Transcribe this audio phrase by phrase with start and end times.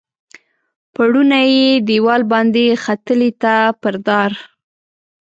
[0.93, 4.31] پوړونی یې دیوال باندې ختلي دي پر دار